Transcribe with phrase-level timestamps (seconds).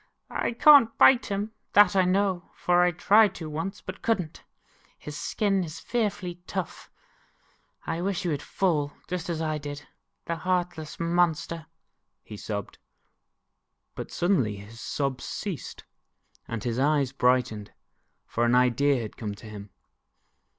[0.31, 4.43] I can't bite him, that I know, for I tried to once and could n't.
[4.97, 6.89] His skin is fearfuly tough.
[7.85, 9.85] I wish he would fall, just as I did,
[10.25, 11.67] the heartless monster,"
[12.23, 12.79] he sobbed.
[13.93, 15.83] But suddenly his sobs ceased,
[16.47, 17.71] and his eyes brightened,
[18.25, 19.69] for an idea had come to him.